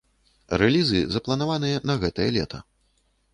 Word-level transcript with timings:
Рэлізы 0.61 1.01
запланаваныя 1.15 1.83
на 1.91 1.97
гэтае 2.05 2.29
лета. 2.39 2.63